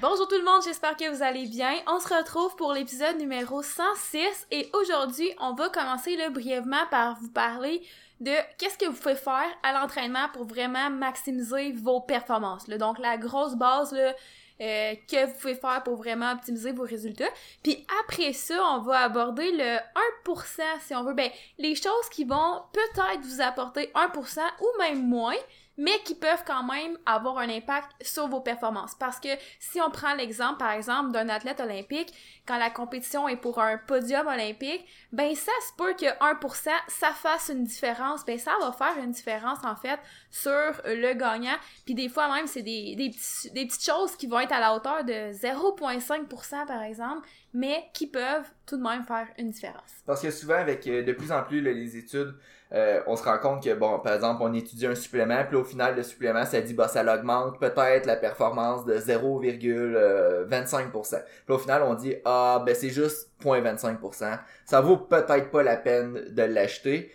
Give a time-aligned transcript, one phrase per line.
[0.00, 1.72] Bonjour tout le monde, j'espère que vous allez bien.
[1.86, 4.18] On se retrouve pour l'épisode numéro 106
[4.50, 7.82] et aujourd'hui, on va commencer là, brièvement par vous parler
[8.20, 12.68] de qu'est-ce que vous pouvez faire à l'entraînement pour vraiment maximiser vos performances.
[12.68, 17.30] Donc la grosse base euh, que vous pouvez faire pour vraiment optimiser vos résultats.
[17.62, 19.78] Puis après ça, on va aborder le
[20.26, 21.14] 1% si on veut.
[21.14, 25.36] Ben, les choses qui vont peut-être vous apporter 1% ou même moins,
[25.76, 28.94] mais qui peuvent quand même avoir un impact sur vos performances.
[28.94, 29.28] Parce que
[29.58, 32.12] si on prend l'exemple, par exemple, d'un athlète olympique,
[32.46, 37.10] quand la compétition est pour un podium olympique, ben ça se peut que 1%, ça
[37.10, 38.24] fasse une différence.
[38.24, 39.98] Ben ça va faire une différence, en fait,
[40.30, 40.50] sur
[40.84, 41.56] le gagnant.
[41.84, 45.04] Puis des fois même, c'est des, des, petites choses qui vont être à la hauteur
[45.04, 49.90] de 0,5%, par exemple, mais qui peuvent tout de même faire une différence.
[50.06, 52.34] Parce que souvent, avec euh, de plus en plus les études,
[52.74, 55.64] euh, on se rend compte que, bon, par exemple, on étudie un supplément, puis au
[55.64, 61.22] final, le supplément, ça dit, bah, ça augmente peut-être la performance de 0,25%.
[61.44, 64.38] Puis au final, on dit, ah, ben, c'est juste 0,25%.
[64.64, 67.12] Ça vaut peut-être pas la peine de l'acheter.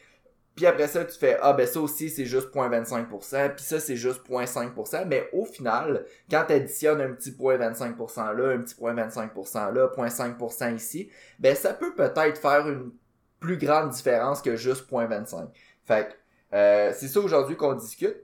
[0.56, 3.96] Puis après ça, tu fais, ah, ben, ça aussi, c'est juste 0,25%, puis ça, c'est
[3.96, 5.06] juste 0,5%.
[5.06, 10.76] Mais au final, quand tu additionnes un petit 0,25% là, un petit 0,25% là, 0,5%
[10.76, 12.92] ici, ben, ça peut peut-être faire une
[13.40, 15.48] plus grande différence que juste 0.25.
[15.84, 16.18] Fait
[16.54, 18.18] euh, c'est ça aujourd'hui qu'on discute.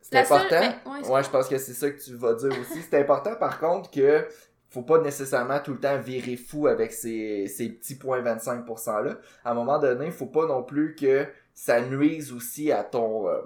[0.00, 0.60] C'est important.
[0.60, 2.82] Ben, ouais, je pense que c'est ça que tu vas dire aussi.
[2.82, 4.26] C'est important par contre que
[4.70, 9.18] faut pas nécessairement tout le temps virer fou avec ces, ces petits points 25% là.
[9.44, 13.28] À un moment donné, il faut pas non plus que ça nuise aussi à ton
[13.28, 13.40] euh,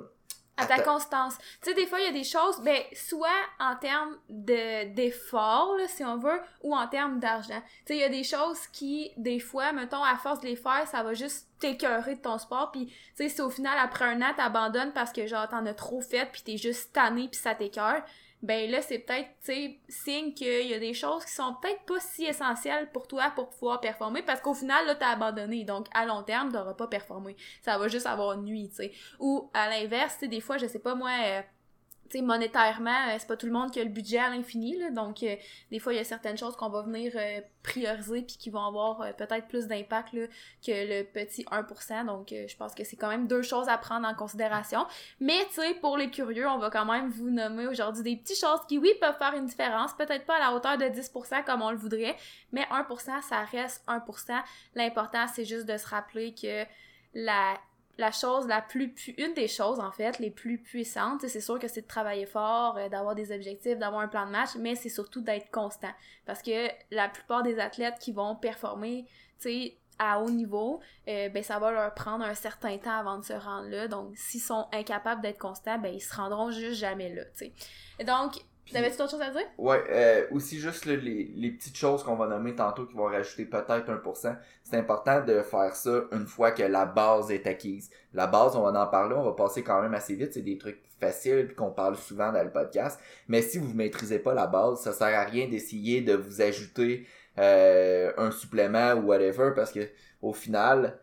[0.57, 1.39] à ta constance.
[1.63, 5.77] Tu sais, des fois, il y a des choses, ben, soit en termes de, d'effort,
[5.89, 7.61] si on veut, ou en termes d'argent.
[7.87, 10.57] Tu sais, il y a des choses qui, des fois, mettons, à force de les
[10.57, 14.05] faire, ça va juste t'écœurer de ton sport, puis tu sais, si au final, après
[14.05, 17.41] un an, t'abandonnes parce que, genre, t'en as trop fait, puis t'es juste tanné, puis
[17.41, 18.03] ça t'écœure,
[18.43, 21.83] ben là, c'est peut-être, tu sais, signe qu'il y a des choses qui sont peut-être
[21.85, 25.65] pas si essentielles pour toi pour pouvoir performer, parce qu'au final, là, t'as abandonné.
[25.65, 27.37] Donc, à long terme, t'auras pas performé.
[27.63, 28.93] Ça va juste avoir nuit, tu sais.
[29.21, 31.11] Ou, à l'inverse, tu sais, des fois, je sais pas, moi...
[31.25, 31.43] Euh,
[32.21, 35.23] monétairement, euh, c'est pas tout le monde qui a le budget à l'infini, là, donc
[35.23, 35.37] euh,
[35.71, 38.65] des fois, il y a certaines choses qu'on va venir euh, prioriser puis qui vont
[38.65, 40.19] avoir peut-être plus d'impact que
[40.67, 44.15] le petit 1%, donc je pense que c'est quand même deux choses à prendre en
[44.15, 44.85] considération.
[45.21, 48.41] Mais, tu sais, pour les curieux, on va quand même vous nommer aujourd'hui des petites
[48.41, 51.63] choses qui, oui, peuvent faire une différence, peut-être pas à la hauteur de 10% comme
[51.63, 52.17] on le voudrait,
[52.51, 54.43] mais 1%, ça reste 1%.
[54.75, 56.65] L'important, c'est juste de se rappeler que
[57.15, 57.57] la
[57.99, 61.69] la chose la plus, une des choses en fait les plus puissantes, c'est sûr que
[61.69, 64.89] c'est de travailler fort, euh, d'avoir des objectifs, d'avoir un plan de match, mais c'est
[64.89, 65.93] surtout d'être constant
[66.25, 69.05] parce que la plupart des athlètes qui vont performer,
[69.39, 73.19] tu sais, à haut niveau, euh, ben ça va leur prendre un certain temps avant
[73.19, 73.89] de se rendre là.
[73.89, 77.53] Donc s'ils sont incapables d'être constants, ben ils se rendront juste jamais là, tu
[77.99, 78.05] sais.
[78.05, 79.43] Donc T'avais-tu d'autres choses à dire?
[79.59, 83.45] Ouais, euh, aussi juste les, les, petites choses qu'on va nommer tantôt qui vont rajouter
[83.45, 84.37] peut-être 1%.
[84.63, 87.91] C'est important de faire ça une fois que la base est acquise.
[88.15, 90.33] La base, on va en parler, on va passer quand même assez vite.
[90.33, 93.01] C'est des trucs faciles qu'on parle souvent dans le podcast.
[93.29, 97.07] Mais si vous maîtrisez pas la base, ça sert à rien d'essayer de vous ajouter
[97.39, 99.89] euh, un supplément ou whatever parce que
[100.21, 100.99] au final,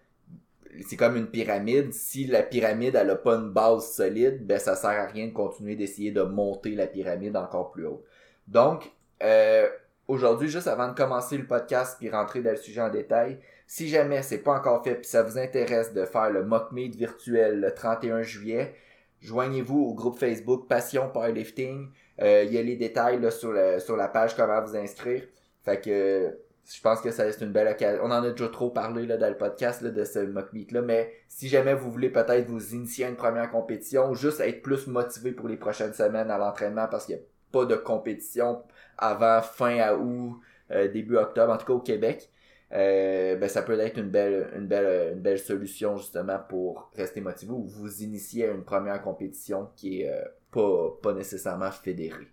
[0.88, 1.94] c'est comme une pyramide.
[1.94, 5.34] Si la pyramide elle a pas une base solide, ben ça sert à rien de
[5.34, 8.04] continuer d'essayer de monter la pyramide encore plus haut.
[8.48, 8.92] Donc
[9.24, 9.68] euh,
[10.08, 13.88] aujourd'hui, juste avant de commencer le podcast puis rentrer dans le sujet en détail, si
[13.88, 17.60] jamais c'est pas encore fait puis ça vous intéresse de faire le mock meet virtuel
[17.60, 18.74] le 31 juillet,
[19.22, 21.90] joignez-vous au groupe Facebook Passion Powerlifting.
[22.22, 25.24] Euh, il y a les détails là, sur, la, sur la page comment vous inscrire.
[25.64, 26.38] Fait que
[26.76, 28.02] je pense que ça reste une belle occasion.
[28.04, 30.82] On en a déjà trop parlé là, dans le podcast de ce mock meet là,
[30.82, 34.88] mais si jamais vous voulez peut-être vous initier à une première compétition, juste être plus
[34.88, 38.62] motivé pour les prochaines semaines à l'entraînement parce qu'il n'y a pas de compétition
[38.98, 40.40] avant fin août,
[40.72, 42.30] euh, début octobre, en tout cas au Québec.
[42.72, 47.20] Euh, ben ça peut être une belle une belle une belle solution justement pour rester
[47.20, 52.28] motivé ou vous initier à une première compétition qui est euh, pas pas nécessairement fédérée.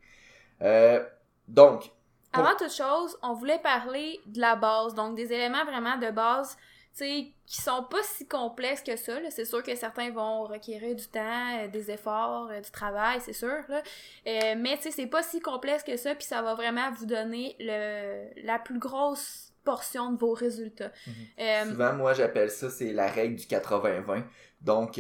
[1.49, 1.91] donc
[2.39, 6.57] avant toute chose, on voulait parler de la base, donc des éléments vraiment de base,
[6.97, 9.13] tu sais, qui sont pas si complexes que ça.
[9.31, 13.33] C'est sûr que certains vont requérir du temps, euh, des efforts, euh, du travail, c'est
[13.33, 13.59] sûr.
[13.69, 13.83] Là.
[14.27, 17.07] Euh, mais tu sais, c'est pas si complexe que ça, puis ça va vraiment vous
[17.07, 20.91] donner le, la plus grosse portion de vos résultats.
[21.07, 21.71] Mhm.
[21.71, 24.25] Souvent, moi, j'appelle ça, c'est la règle du 80-20.
[24.63, 24.99] Donc,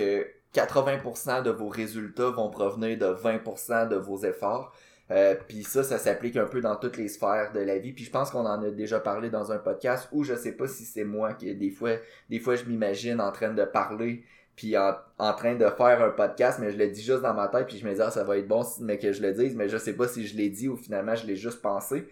[0.54, 4.74] 80% de vos résultats vont provenir de 20% de vos efforts.
[5.10, 7.92] Euh, puis ça, ça s'applique un peu dans toutes les sphères de la vie.
[7.92, 10.66] Puis je pense qu'on en a déjà parlé dans un podcast où je sais pas
[10.66, 11.92] si c'est moi qui des fois,
[12.28, 14.24] des fois je m'imagine en train de parler
[14.56, 17.46] puis en, en train de faire un podcast, mais je le dis juste dans ma
[17.48, 19.54] tête, puis je me dis, ah, ça va être bon, mais que je le dise,
[19.54, 22.08] mais je sais pas si je l'ai dit ou finalement je l'ai juste pensé.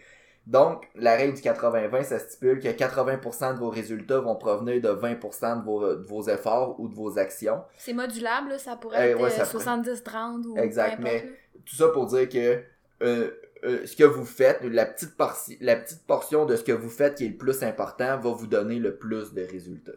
[0.47, 4.89] Donc, la règle du 80-20, ça stipule que 80% de vos résultats vont provenir de
[4.91, 7.63] 20% de vos, de vos efforts ou de vos actions.
[7.79, 11.25] C'est modulable, là, ça pourrait Eh, être ouais, euh, ça 70-30 ou Exact, mais-.
[11.65, 12.63] Tout ça pour dire que
[13.05, 13.31] euh,
[13.65, 15.15] euh, ce que vous faites, la petite,
[15.61, 18.47] la petite portion de ce que vous faites qui est le plus important va vous
[18.47, 19.93] donner le plus de résultats.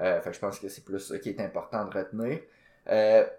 [0.00, 2.40] Euh, je pense que c'est plus ça qui est important de retenir.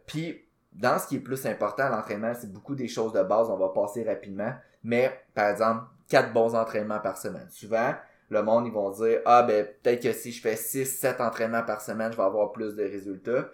[0.08, 3.58] Puis, dans ce qui est plus important l'entraînement, c'est beaucoup des choses de base, on
[3.58, 4.54] va passer rapidement.
[4.84, 7.48] Mais, par exemple, quatre bons entraînements par semaine.
[7.50, 7.94] Souvent,
[8.30, 11.64] le monde, ils vont dire, ah ben, peut-être que si je fais 6, 7 entraînements
[11.64, 13.50] par semaine, je vais avoir plus de résultats.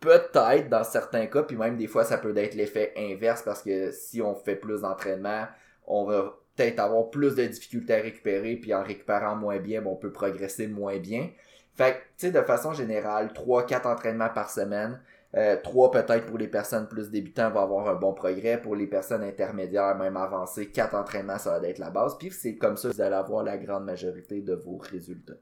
[0.00, 3.90] Peut-être dans certains cas, puis même des fois, ça peut être l'effet inverse parce que
[3.90, 5.46] si on fait plus d'entraînement,
[5.86, 9.88] on va peut-être avoir plus de difficultés à récupérer, puis en récupérant moins bien, ben,
[9.88, 11.30] on peut progresser moins bien.
[11.74, 15.00] Fait que, tu sais, de façon générale, 3-4 entraînements par semaine,
[15.36, 18.86] euh, 3 peut-être pour les personnes plus débutantes va avoir un bon progrès, pour les
[18.86, 22.88] personnes intermédiaires, même avancées, 4 entraînements, ça va être la base, puis c'est comme ça
[22.88, 25.34] que vous allez avoir la grande majorité de vos résultats.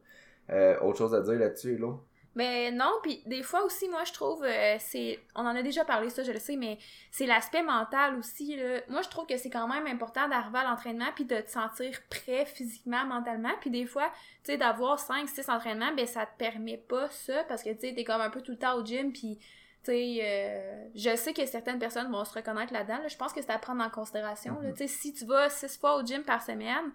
[0.50, 2.00] Euh, autre chose à dire là-dessus, Hello?
[2.36, 5.18] Mais non, puis des fois aussi, moi, je trouve, euh, c'est...
[5.34, 6.78] On en a déjà parlé, ça, je le sais, mais
[7.10, 8.80] c'est l'aspect mental aussi, là.
[8.88, 11.98] Moi, je trouve que c'est quand même important d'arriver à l'entraînement puis de te sentir
[12.10, 13.52] prêt physiquement, mentalement.
[13.62, 14.10] Puis des fois,
[14.44, 17.88] tu sais, d'avoir 5, 6 entraînements, ben ça te permet pas ça parce que, tu
[17.88, 19.38] sais, t'es comme un peu tout le temps au gym puis...
[19.82, 22.98] Tu sais, euh, je sais que certaines personnes vont se reconnaître là-dedans.
[22.98, 23.08] là.
[23.08, 24.60] Je pense que c'est à prendre en considération.
[24.60, 24.70] là.
[24.70, 24.74] Mhm.
[24.74, 26.90] Tu sais, si tu vas six fois au gym par semaine,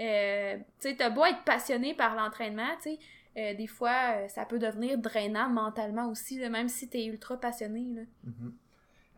[0.00, 2.98] euh, tu sais, t'as beau être passionné par l'entraînement, tu sais,
[3.36, 7.36] euh, des fois, euh, ça peut devenir drainant mentalement aussi, là, même si t'es ultra
[7.38, 7.86] passionné.
[7.94, 8.02] Là.
[8.24, 8.54] Mhm.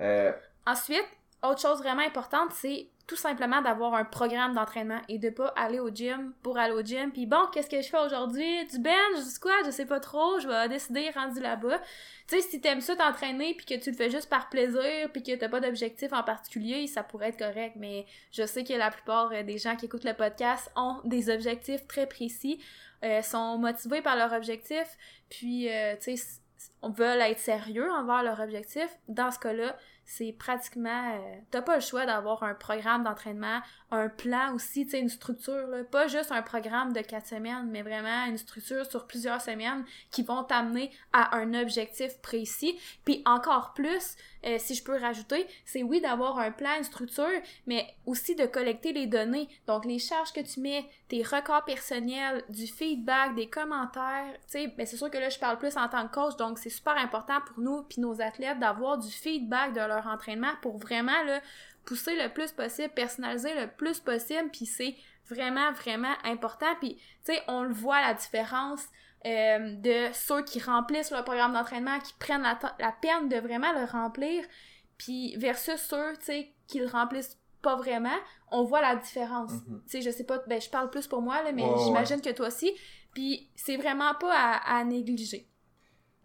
[0.00, 0.32] Euh,
[0.67, 1.06] Ensuite,
[1.43, 5.81] autre chose vraiment importante, c'est tout simplement d'avoir un programme d'entraînement et de pas aller
[5.81, 7.10] au gym pour aller au gym.
[7.10, 8.66] Puis bon, qu'est-ce que je fais aujourd'hui?
[8.66, 11.78] Du bench, du squat, je sais pas trop, je vais décider rendu là-bas.
[12.28, 15.22] Tu sais, si t'aimes ça t'entraîner puis que tu le fais juste par plaisir puis
[15.22, 17.75] que t'as pas d'objectif en particulier, ça pourrait être correct.
[17.76, 21.28] Mais je sais que la plupart euh, des gens qui écoutent le podcast ont des
[21.28, 22.62] objectifs très précis,
[23.04, 24.87] euh, sont motivés par leur objectif,
[25.28, 26.40] puis euh, tu sais,
[26.82, 28.88] veut être sérieux envers leur objectif.
[29.08, 31.14] Dans ce cas-là, c'est pratiquement...
[31.14, 33.60] euh, T'as pas le choix d'avoir un programme d'entraînement,
[33.90, 35.66] un plan aussi, tu sais, une structure.
[35.90, 40.22] Pas juste un programme de quatre semaines, mais vraiment une structure sur plusieurs semaines qui
[40.22, 42.78] vont t'amener à un objectif précis.
[43.04, 47.41] Puis encore plus, euh, si je peux rajouter, c'est oui d'avoir un plan, une structure,
[47.67, 49.49] mais aussi de collecter les données.
[49.67, 54.67] Donc les charges que tu mets, tes records personnels, du feedback, des commentaires, tu sais,
[54.77, 56.97] ben c'est sûr que là je parle plus en tant que coach, donc c'est super
[56.97, 61.41] important pour nous puis nos athlètes d'avoir du feedback de leur entraînement pour vraiment là
[61.85, 64.97] pousser le plus possible, personnaliser le plus possible, puis c'est
[65.29, 66.75] vraiment vraiment important.
[66.81, 68.87] Puis tu sais, on le voit la différence
[69.27, 73.73] euh, de ceux qui remplissent leur programme d'entraînement, qui prennent la, la peine de vraiment
[73.73, 74.45] le remplir,
[74.99, 78.17] puis versus ceux, tu sais, qui le remplissent pas vraiment,
[78.51, 79.53] on voit la différence.
[79.53, 79.83] Mhm.
[79.85, 82.21] Tu sais, je sais pas, ben je parle plus pour moi, là, mais ouais, j'imagine
[82.21, 82.73] que toi aussi,
[83.15, 85.49] puis c'est vraiment pas à, à négliger.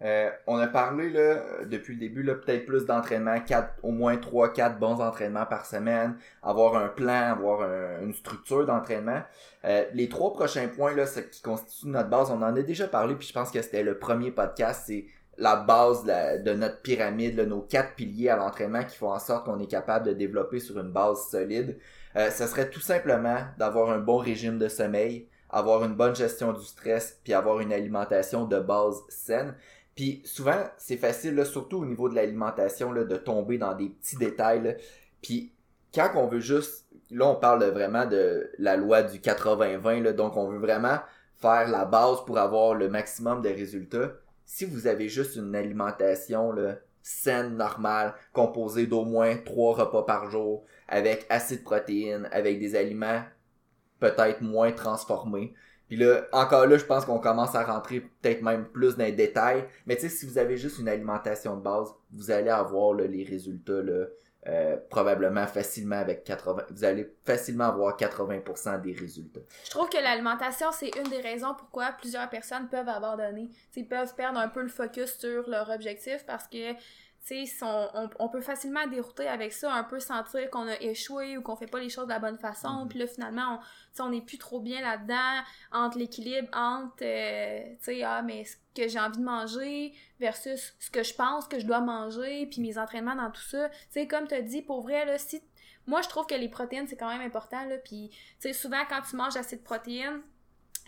[0.04, 3.36] Euh, on a parlé là, euh, depuis le début peut-être plus d'entraînement,
[3.82, 9.22] au moins 3-4 bons entraînements par semaine, avoir un plan, avoir un- une structure d'entraînement.
[9.66, 13.16] Euh, les trois prochains points là, qui constituent notre base, on en a déjà parlé,
[13.16, 15.06] puis je pense que c'était le premier podcast, c'est
[15.40, 19.46] la base de notre pyramide, là, nos quatre piliers à l'entraînement qui font en sorte
[19.46, 21.78] qu'on est capable de développer sur une base solide.
[22.16, 26.54] Euh, ce serait tout simplement d'avoir un bon régime de sommeil, avoir une bonne gestion
[26.54, 29.54] du stress, puis avoir une alimentation de base saine.
[29.98, 34.78] Puis souvent, c'est facile, surtout au niveau de l'alimentation, de tomber dans des petits détails.
[35.24, 35.52] Puis
[35.94, 40.38] quand on veut juste, là on parle vraiment de la loi du 80-20, là, donc
[40.38, 41.00] on veut vraiment
[41.38, 44.12] faire la base pour avoir le maximum de résultats.
[44.46, 50.30] Si vous avez juste une alimentation là, saine, normale, composée d'au moins trois repas par
[50.30, 53.24] jour, avec assez de protéines, avec des aliments
[54.00, 55.56] peut-être moins transformés,
[55.88, 59.12] puis là, encore là, je pense qu'on commence à rentrer peut-être même plus dans les
[59.14, 59.64] détails.
[59.86, 63.24] Mais tu sais, si vous avez juste une alimentation de base, vous allez avoir les
[63.24, 64.06] résultats là,
[64.48, 66.68] euh, probablement facilement avec 80.
[66.70, 69.42] Vous allez facilement avoir 80% des résultats.
[69.66, 73.50] Je trouve que l'alimentation, c'est une des raisons pourquoi plusieurs personnes peuvent abandonner.
[73.76, 76.74] Ils peuvent perdre un peu le focus sur leur objectif parce que
[77.62, 81.42] on, on, on peut facilement dérouter avec ça, un peu sentir qu'on a échoué ou
[81.42, 82.84] qu'on fait pas les choses de la bonne façon.
[82.84, 82.88] Mhm.
[82.88, 83.60] Puis là, finalement,
[84.00, 88.56] on, n'est plus trop bien là-dedans, entre l'équilibre, entre, euh, tu sais, ah, mais ce
[88.76, 92.62] que j'ai envie de manger versus ce que je pense que je dois manger, puis
[92.62, 93.70] mes entraînements dans tout ça.
[93.70, 95.42] Tu sais, comme tu as dit, pour vrai, là, si...
[95.86, 98.84] Moi, je trouve que les protéines, c'est quand même important, là, puis, tu sais, souvent,
[98.90, 100.22] quand tu manges assez de protéines,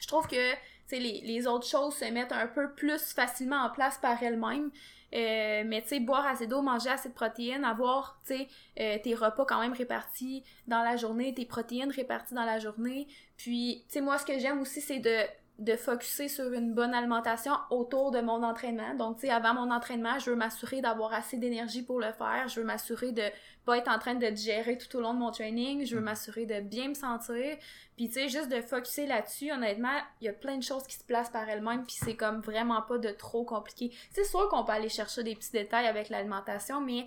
[0.01, 0.53] je trouve que
[0.97, 4.71] les, les autres choses se mettent un peu plus facilement en place par elles-mêmes.
[5.13, 9.45] Euh, mais tu sais, boire assez d'eau, manger assez de protéines, avoir, euh, tes repas
[9.45, 13.07] quand même répartis dans la journée, tes protéines réparties dans la journée.
[13.35, 15.17] Puis, tu sais, moi, ce que j'aime aussi, c'est de
[15.59, 18.95] de focuser sur une bonne alimentation autour de mon entraînement.
[18.95, 22.47] Donc, tu sais, avant mon entraînement, je veux m'assurer d'avoir assez d'énergie pour le faire.
[22.47, 23.23] Je veux m'assurer de
[23.65, 25.85] pas être en train de digérer tout au long de mon training.
[25.85, 26.05] Je veux mm.
[26.05, 27.57] m'assurer de bien me sentir.
[27.97, 30.95] Puis, tu sais, juste de focuser là-dessus, honnêtement, il y a plein de choses qui
[30.95, 33.91] se placent par elles-mêmes, puis c'est comme vraiment pas de trop compliqué.
[34.11, 37.05] C'est sûr qu'on peut aller chercher des petits détails avec l'alimentation, mais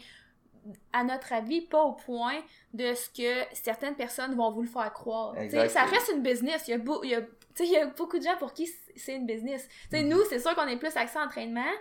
[0.92, 2.40] à notre avis, pas au point
[2.73, 5.35] de ce que certaines personnes vont vous le faire croire.
[5.68, 6.68] Ça reste une business.
[6.68, 7.23] Il y, a il, y a,
[7.61, 9.68] il y a beaucoup de gens pour qui c'est une business.
[9.90, 10.09] sais, mm-hmm.
[10.09, 11.73] Nous, c'est sûr qu'on est plus axé entraînement,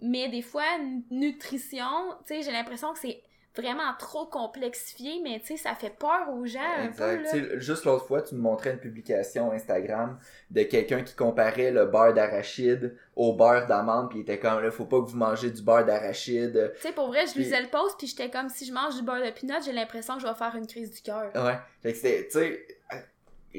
[0.00, 0.64] mais des fois,
[1.10, 3.22] nutrition, j'ai l'impression que c'est
[3.56, 7.22] vraiment trop complexifié, mais tu sais, ça fait peur aux gens un peu.
[7.22, 7.58] Là.
[7.58, 10.18] Juste l'autre fois, tu me montrais une publication Instagram
[10.50, 14.70] de quelqu'un qui comparait le beurre d'arachide au beurre d'amande, puis il était comme, là,
[14.70, 16.72] faut pas que vous mangez du beurre d'arachide.
[16.76, 19.02] Tu sais, pour vrai, je lisais le post, puis j'étais comme, si je mange du
[19.02, 21.32] beurre de peanut, j'ai l'impression que je vais faire une crise du cœur.
[21.34, 21.58] Ouais.
[21.82, 22.77] Fait que tu sais,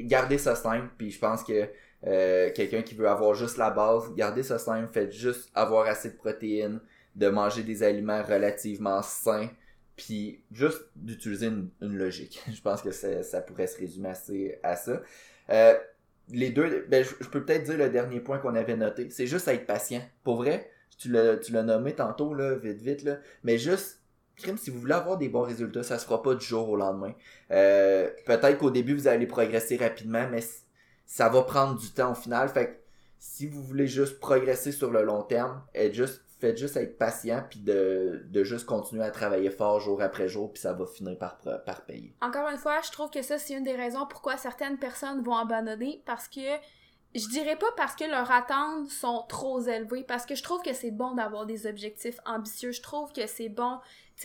[0.06, 1.68] gardez ça simple, puis je pense que
[2.06, 6.10] euh, quelqu'un qui veut avoir juste la base, gardez ça simple, faites juste avoir assez
[6.10, 6.80] de protéines,
[7.16, 9.50] de manger des aliments relativement sains,
[9.96, 12.42] puis juste d'utiliser une, logique.
[12.52, 15.02] je pense que ça pourrait se résumer assez à ça.
[15.50, 15.74] Euh,
[16.30, 19.48] les deux, ben, je, peux peut-être dire le dernier point qu'on avait noté, c'est juste
[19.48, 20.00] être patient.
[20.22, 23.99] Pour vrai, tu l'as nommé tantôt, là, vite, vite, là, mais juste
[24.56, 27.12] si vous voulez avoir des bons résultats, ça se fera pas du jour au lendemain.
[27.50, 30.40] Euh, peut-être qu'au début, vous allez progresser rapidement, mais
[31.06, 32.48] ça va prendre du temps au final.
[32.48, 32.72] Fait que
[33.18, 35.62] si vous voulez juste progresser sur le long terme,
[36.40, 40.62] faites juste être patient puis de, juste continuer à travailler fort jour après jour puis
[40.62, 41.36] ça va finir par
[41.86, 42.14] payer.
[42.22, 45.36] Encore une fois, je trouve que ça c'est une des raisons pourquoi certaines personnes vont
[45.36, 46.40] abandonner parce que
[47.14, 50.72] je dirais pas parce que leurs attentes sont trop élevées parce que je trouve que
[50.72, 53.78] c'est bon d'avoir des objectifs ambitieux, je trouve que c'est bon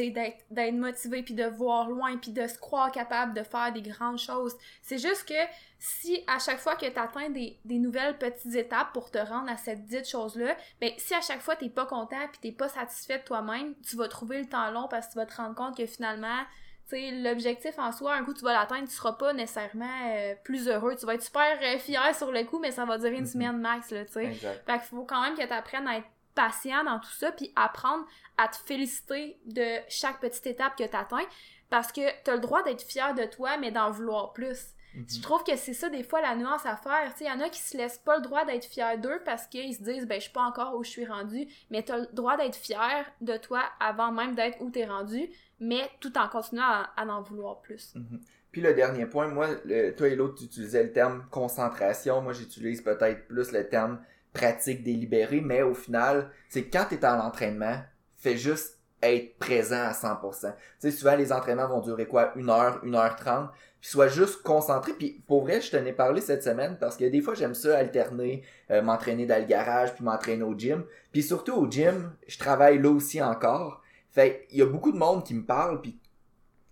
[0.03, 3.81] d'être d'être motivé puis de voir loin puis de se croire capable de faire des
[3.81, 4.55] grandes choses.
[4.81, 5.33] C'est juste que
[5.79, 9.57] si à chaque fois que tu des, des, nouvelles petites étapes pour te rendre à
[9.57, 13.19] cette dite chose-là, ben si à chaque fois t'es pas content puis t'es pas satisfait
[13.19, 15.77] de toi-même, tu vas trouver le temps long parce que tu vas te rendre compte
[15.77, 16.43] que finalement
[16.91, 20.95] l'objectif en soi, un coup tu vas l'atteindre, tu seras pas nécessairement euh, plus heureux.
[20.95, 23.31] Tu vas être super euh, fier sur le coup, mais ça va durer une mm-hmm.
[23.31, 24.31] semaine max, là, tu sais.
[24.33, 27.51] Fait qu'il faut quand même que tu apprennes à être patient dans tout ça, puis
[27.55, 28.05] apprendre
[28.37, 31.25] à te féliciter de chaque petite étape que tu atteins,
[31.69, 34.74] parce que tu as le droit d'être fier de toi, mais d'en vouloir plus.
[34.95, 35.05] Mhm.
[35.09, 37.13] Je trouve que c'est ça des fois la nuance à faire.
[37.19, 39.75] Il y en a qui se laissent pas le droit d'être fiers d'eux parce qu'ils
[39.75, 42.07] se disent ben je suis pas encore où je suis rendu, mais tu as le
[42.13, 46.27] droit d'être fier de toi avant même d'être où tu es rendu, mais tout en
[46.27, 47.93] continuant à, en vouloir plus.
[47.95, 48.21] Mhm.
[48.51, 49.49] Puis le dernier point, moi,
[49.97, 52.21] toi et l'autre, tu utilisais le terme concentration.
[52.21, 53.99] Moi, j'utilise peut-être plus le terme
[54.31, 57.81] pratique délibérée, mais au final, c'est quand tu es en entraînement,
[58.15, 60.53] fais juste être présent à 100%.
[60.53, 62.31] Tu sais, souvent, les entraînements vont durer quoi?
[62.35, 63.49] Une heure, une heure trente.
[63.85, 64.93] Puis sois juste concentré.
[64.93, 67.77] Puis pour vrai, je t'en ai parlé cette semaine parce que des fois, j'aime ça
[67.77, 70.83] alterner, euh, m'entraîner dans le garage, puis m'entraîner au gym.
[71.11, 73.83] Puis surtout au gym, je travaille là aussi encore.
[74.09, 75.99] Fait il y a beaucoup de monde qui me parle, puis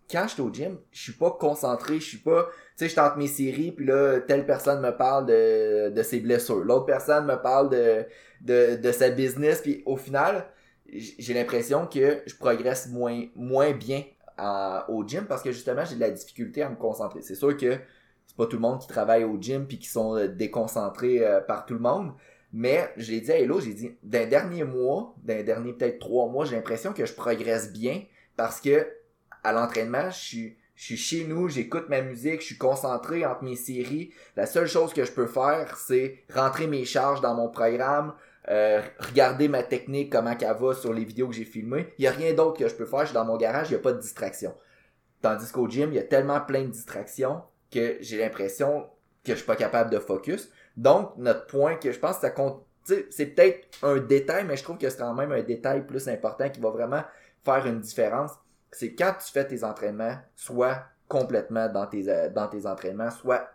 [0.10, 2.96] quand je suis au gym, je suis pas concentré, je suis pas, tu sais, je
[2.96, 7.28] tente mes séries, puis là, telle personne me parle de, de ses blessures, l'autre personne
[7.28, 8.08] me parle de,
[8.42, 10.48] de, de sa business, puis au final,
[10.88, 14.04] j'ai l'impression que je progresse moins, moins bien
[14.88, 17.22] au gym parce que justement, j'ai de la difficulté à me concentrer.
[17.22, 17.78] C'est sûr que
[18.26, 21.42] c'est pas tout le monde qui travaille au gym puis qui sont euh, déconcentrés euh,
[21.42, 22.14] par tout le monde,
[22.52, 26.46] mais j'ai dit à Hello, j'ai dit, d'un dernier mois, d'un dernier peut-être trois mois,
[26.46, 28.04] j'ai l'impression que je progresse bien
[28.36, 28.88] parce que
[29.44, 33.44] à l'entraînement, je suis, je suis chez nous, j'écoute ma musique, je suis concentré entre
[33.44, 34.12] mes séries.
[34.36, 38.14] La seule chose que je peux faire, c'est rentrer mes charges dans mon programme,
[38.50, 41.94] euh, regarder ma technique, comment qu'elle va sur les vidéos que j'ai filmées.
[41.98, 43.02] Il y a rien d'autre que je peux faire.
[43.02, 44.54] Je suis dans mon garage, il n'y a pas de distraction.
[45.22, 48.88] Tandis qu'au gym, il y a tellement plein de distractions que j'ai l'impression
[49.24, 50.50] que je suis pas capable de focus.
[50.76, 54.64] Donc, notre point que je pense que ça compte, c'est peut-être un détail, mais je
[54.64, 57.04] trouve que c'est quand même un détail plus important qui va vraiment
[57.46, 58.32] faire une différence
[58.74, 63.48] c'est quand tu fais tes entraînements, soit complètement dans tes, euh, dans tes entraînements, soit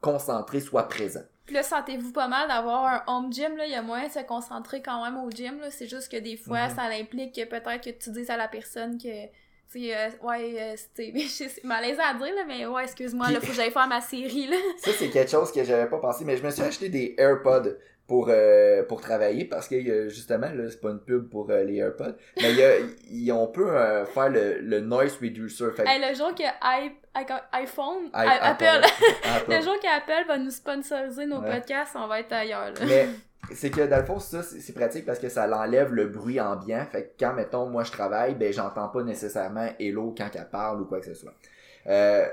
[0.00, 1.22] concentré, soit présent.
[1.46, 4.12] Puis là, sentez-vous pas mal d'avoir un home gym, là, il y a moyen de
[4.12, 6.74] se concentrer quand même au gym, là, c'est juste que des fois, mhm.
[6.76, 9.30] ça implique que peut-être que tu dises à la personne que, tu
[9.68, 13.54] sais, euh, ouais, euh, c'est malaisant à dire, là, mais ouais, excuse-moi, là, faut que
[13.54, 14.56] j'aille faire ma série, là.
[14.78, 17.76] Ça, c'est quelque chose que j'avais pas pensé, mais je me suis acheté des AirPods
[18.06, 21.76] pour euh, pour travailler parce que justement là c'est pas une pub pour euh, les
[21.76, 22.52] AirPods mais
[23.10, 25.84] y a, on peut euh, faire le, le noise reducer fait...
[25.84, 26.42] le jour que
[27.52, 28.86] iPhone Apple,
[29.48, 32.80] le jour qu'Apple va nous sponsoriser nos podcasts on va être ailleurs là.
[32.86, 33.08] mais
[33.54, 36.86] c'est que dans le fond, ça, c'est pratique parce que ça l'enlève le bruit ambiant.
[36.90, 40.82] Fait que quand, mettons, moi je travaille, ben j'entends pas nécessairement Hello quand elle parle
[40.82, 41.34] ou quoi que ce soit.
[41.88, 42.26] Euh,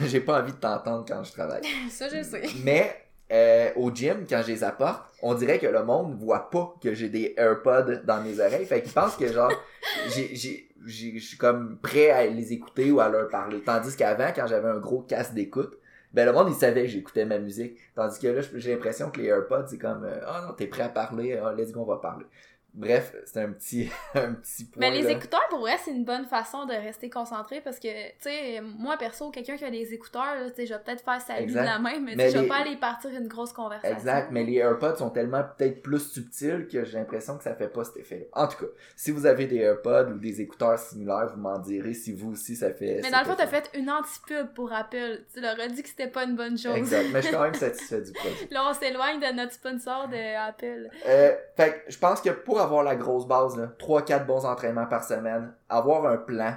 [0.00, 1.62] j'ai pas envie de t'entendre quand je travaille.
[1.88, 2.42] Ça, je sais.
[2.64, 3.01] Mais
[3.32, 6.92] euh, au gym, quand je les apporte, on dirait que le monde voit pas que
[6.94, 8.66] j'ai des AirPods dans mes oreilles.
[8.66, 9.52] Fait qu'ils pensent que genre,
[10.14, 13.60] j'ai, j'ai, j'ai- je suis comme prêt à les écouter ou à leur parler.
[13.64, 15.78] Tandis qu'avant, quand j'avais un gros casque d'écoute,
[16.12, 17.78] ben le monde il savait que j'écoutais ma musique.
[17.94, 20.82] Tandis que là, j'ai l'impression que les AirPods, c'est comme, euh, ah non, t'es prêt
[20.82, 22.26] à parler, ah, let's go, on va parler.
[22.74, 24.80] Bref, c'est un petit, un petit point.
[24.80, 25.10] Mais les là.
[25.10, 28.96] écouteurs, pour vrai, c'est une bonne façon de rester concentré parce que, tu sais, moi,
[28.96, 31.78] perso, quelqu'un qui a des écouteurs, là, je vais peut-être faire sa vie de la
[31.78, 33.94] même, mais, Mais je vais les- pas aller partir une grosse conversation.
[33.96, 37.68] Exact, mais les AirPods sont tellement peut-être plus subtils que j'ai l'impression que ça fait
[37.68, 38.24] pas cet effet-là.
[38.32, 41.92] En tout cas, si vous avez des AirPods ou des écouteurs similaires, vous m'en direz
[41.92, 43.00] si vous aussi ça fait.
[43.02, 45.20] Mais dans le fond, t'as fait une anti-pub pour Apple.
[45.34, 46.76] Tu leur as dit que c'était pas une bonne chose.
[46.76, 48.48] Exact, mais je suis quand même satisfait du produit.
[48.50, 50.88] Là, on s'éloigne de notre sponsor de Apple.
[51.06, 54.86] Euh, fait que je pense que pour avoir la grosse base, là, 3-4 bons entraînements
[54.86, 56.54] par semaine, avoir un plan,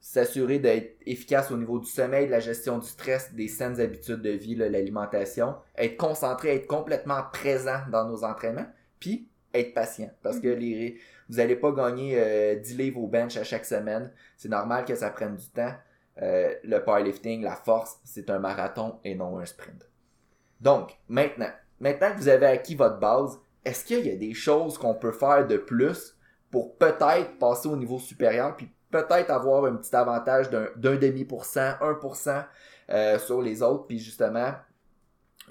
[0.00, 4.20] s'assurer d'être efficace au niveau du sommeil, de la gestion du stress, des saines habitudes
[4.20, 8.66] de vie, l'alimentation, être concentré, être complètement présent dans nos entraînements,
[8.98, 10.10] puis être patient.
[10.22, 14.12] Parce que les, vous allez pas gagner euh, 10 livres au bench à chaque semaine.
[14.36, 15.72] C'est normal que ça prenne du temps.
[16.20, 19.88] Euh, le powerlifting, la force, c'est un marathon et non un sprint.
[20.60, 24.78] Donc, maintenant, maintenant que vous avez acquis votre base, est-ce qu'il y a des choses
[24.78, 26.16] qu'on peut faire de plus
[26.50, 31.44] pour peut-être passer au niveau supérieur, puis peut-être avoir un petit avantage d'un demi pour
[31.44, 32.44] cent, 1%
[32.90, 34.52] euh, sur les autres, puis justement,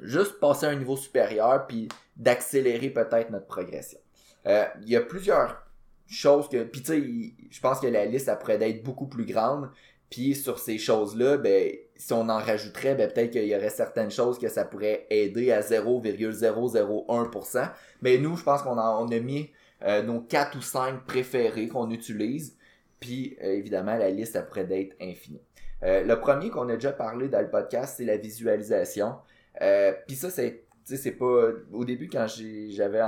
[0.01, 3.99] juste passer à un niveau supérieur, puis d'accélérer peut-être notre progression.
[4.45, 5.63] Euh, Il y a plusieurs
[6.07, 9.25] choses que, puis tu sais, je pense que la liste, ça pourrait être beaucoup plus
[9.25, 9.71] grande,
[10.09, 11.71] puis sur ces choses-là, ben,
[12.01, 15.51] si on en rajouterait, ben, peut-être qu'il y aurait certaines choses que ça pourrait aider
[15.51, 17.69] à 0,001%.
[18.01, 19.51] Mais nous, je pense qu'on on a mis
[19.83, 22.57] euh, nos 4 ou 5 préférés qu'on utilise.
[22.99, 25.43] Puis, euh, évidemment, la liste, elle pourrait être infinie.
[25.83, 29.17] Euh, le premier qu'on a déjà parlé dans le podcast, c'est la visualisation.
[29.61, 33.01] Euh, Puis ça, c'est c'est pas au début quand j'avais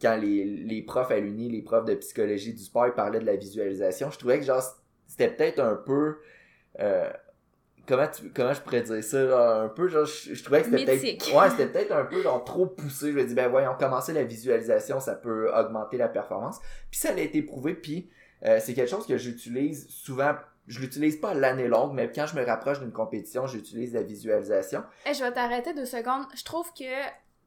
[0.00, 3.26] quand les, les profs à l'uni les profs de psychologie du sport ils parlaient de
[3.26, 4.64] la visualisation je trouvais que genre
[5.06, 6.16] c'était peut-être un peu
[6.80, 7.08] euh,
[7.88, 10.70] comment tu comment je pourrais dire ça genre, un peu genre je, je trouvais que
[10.70, 13.12] c'était peut-être ouais c'était peut-être un peu genre trop poussé.
[13.12, 16.58] Je me dis ben voyons commencer la visualisation ça peut augmenter la performance.
[16.90, 18.10] Puis ça a été prouvé puis
[18.44, 20.34] euh, c'est quelque chose que j'utilise souvent.
[20.66, 24.84] Je l'utilise pas l'année longue mais quand je me rapproche d'une compétition j'utilise la visualisation.
[25.06, 26.26] Hey, je vais t'arrêter deux secondes.
[26.36, 26.84] Je trouve que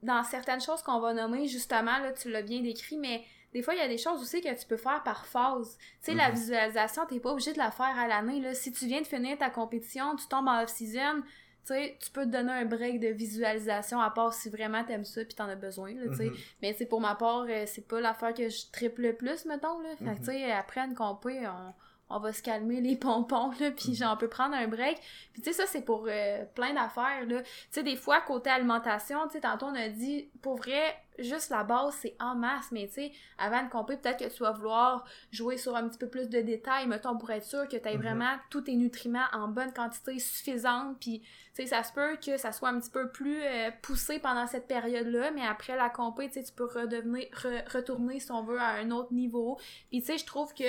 [0.03, 3.21] dans certaines choses qu'on va nommer, justement, là, tu l'as bien décrit, mais
[3.53, 5.77] des fois, il y a des choses aussi que tu peux faire par phase.
[5.77, 6.35] Tu sais, la Mhm.
[6.35, 8.53] visualisation, t'es pas obligé de la faire à l'année.
[8.53, 12.23] Si tu viens de finir ta compétition, tu tombes en off-season, tu sais, tu peux
[12.23, 15.55] te donner un break de visualisation à part si vraiment t'aimes ça puis t'en as
[15.55, 16.25] besoin, là, tu sais.
[16.25, 16.35] Mhm.
[16.61, 19.79] Mais c'est pour ma part, euh, c'est pas l'affaire que je triple le plus, mettons,
[19.81, 19.89] là.
[19.97, 20.17] Fait que, Mhm.
[20.19, 21.73] tu sais, après une compé, on,
[22.15, 24.97] on va se calmer les pompons, là, puis genre, on peut prendre un break.
[25.33, 27.41] Puis, tu sais, ça, c'est pour euh, plein d'affaires, là.
[27.43, 31.49] Tu sais, des fois, côté alimentation, tu sais, tantôt, on a dit, pour vrai, juste
[31.49, 34.51] la base, c'est en masse, mais tu sais, avant de compter, peut-être que tu vas
[34.51, 37.87] vouloir jouer sur un petit peu plus de détails, mettons, pour être sûr que tu
[37.87, 38.01] aies Mhm.
[38.01, 42.37] vraiment tous tes nutriments en bonne quantité suffisante, puis, tu sais, ça se peut que
[42.37, 46.27] ça soit un petit peu plus euh, poussé pendant cette période-là, mais après la compé,
[46.27, 49.57] tu sais, tu peux redevenir, re- retourner, si on veut, à un autre niveau.
[49.89, 50.63] Puis, tu sais, je trouve que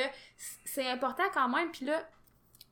[0.64, 2.02] c'est important quand même, puis là,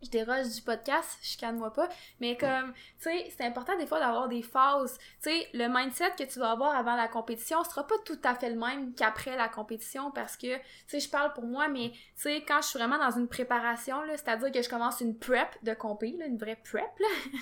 [0.03, 1.89] je déroge du podcast, chicane-moi pas,
[2.21, 4.99] mais comme, tu sais, c'est important des fois d'avoir des phases.
[5.23, 8.35] Tu sais, le mindset que tu vas avoir avant la compétition sera pas tout à
[8.35, 11.91] fait le même qu'après la compétition parce que, tu sais, je parle pour moi, mais,
[11.91, 15.19] tu sais, quand je suis vraiment dans une préparation, là, c'est-à-dire que je commence une
[15.19, 17.09] prep de compé, là, une vraie prep, là,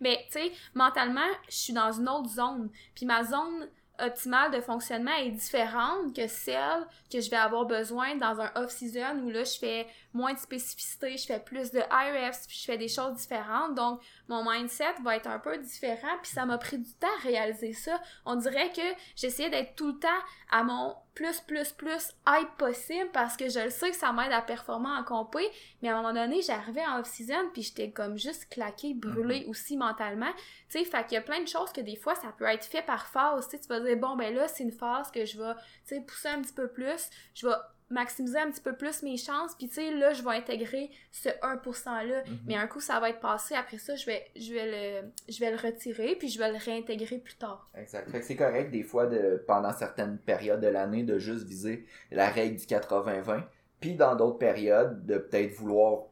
[0.00, 2.70] mais, tu sais, mentalement, je suis dans une autre zone.
[2.94, 8.16] Puis ma zone optimale de fonctionnement est différente que celle que je vais avoir besoin
[8.16, 12.46] dans un off-season où là, je fais moins de spécificité, je fais plus de IRFs,
[12.46, 13.74] puis je fais des choses différentes.
[13.74, 17.22] Donc, mon mindset va être un peu différent, puis ça m'a pris du temps à
[17.22, 18.00] réaliser ça.
[18.24, 18.82] On dirait que
[19.16, 20.08] j'essayais d'être tout le temps
[20.50, 24.32] à mon plus, plus, plus hype possible parce que je le sais que ça m'aide
[24.32, 25.46] à performer en compé,
[25.82, 29.76] mais à un moment donné, j'arrivais en off-season, puis j'étais comme juste claqué, brûlé aussi
[29.76, 30.32] mentalement.
[30.68, 32.64] Tu sais, fait qu'il y a plein de choses que des fois, ça peut être
[32.64, 33.48] fait par phase.
[33.48, 35.54] Tu sais, tu vas dire, bon, ben là, c'est une phase que je vais,
[35.86, 37.54] tu sais, pousser un petit peu plus, je vais
[37.92, 41.28] maximiser un petit peu plus mes chances, puis tu sais, là, je vais intégrer ce
[41.42, 42.22] 1%-là.
[42.26, 42.38] Mhm.
[42.46, 45.38] Mais un coup, ça va être passé, après ça, je vais, je vais, le, je
[45.40, 47.68] vais le retirer, puis je vais le réintégrer plus tard.
[47.76, 48.10] Exact.
[48.10, 51.86] Fait que c'est correct des fois de pendant certaines périodes de l'année de juste viser
[52.10, 53.42] la règle du 80-20,
[53.80, 56.04] puis dans d'autres périodes de peut-être vouloir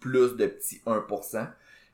[0.00, 1.46] plus de petits 1%.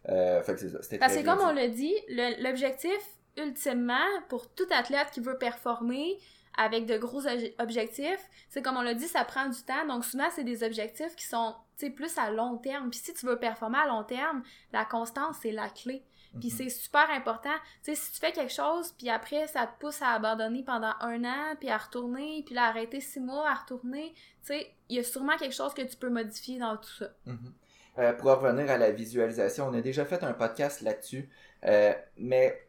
[0.09, 0.83] Euh, fait que c'est ça.
[0.83, 1.57] C'était Parce que comme on dit.
[1.61, 2.99] l'a dit, le- l'objectif,
[3.37, 6.19] ultimement, pour tout athlète qui veut performer
[6.59, 9.87] avec de gros obje- objectifs, c'est comme on l'a dit, ça prend du temps.
[9.87, 12.91] Donc souvent, c'est des objectifs qui sont tu sais, plus à long terme.
[12.91, 14.43] Puis si tu veux performer à long terme,
[14.73, 16.03] la constance, c'est la clé.
[16.41, 16.57] Puis Mhm.
[16.59, 17.55] c'est super important.
[17.85, 20.93] Tu sais, si tu fais quelque chose, puis après, ça te pousse à abandonner pendant
[21.01, 24.97] un an, puis à retourner, puis là, arrêter six mois, à retourner, tu sais, il
[24.97, 27.07] y a sûrement quelque chose que tu peux modifier dans tout ça.
[27.27, 27.53] Mhm.
[27.99, 31.29] Euh, pour revenir à la visualisation, on a déjà fait un podcast là-dessus,
[31.65, 32.68] euh, mais